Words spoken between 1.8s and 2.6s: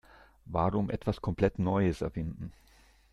erfinden?